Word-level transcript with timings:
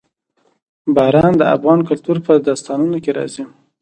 باران 0.95 1.33
د 1.37 1.43
افغان 1.55 1.79
کلتور 1.89 2.17
په 2.25 2.31
داستانونو 2.47 2.97
کې 3.03 3.11
راځي. 3.17 3.43